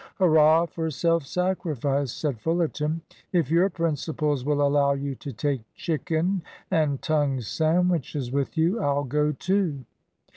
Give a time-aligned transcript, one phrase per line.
[0.15, 3.01] "Hurrah for self sacrifice!" said Fullerton.
[3.31, 9.03] "If your principles will allow you to take chicken and tongue sandwiches with you, I'll
[9.03, 9.85] go too."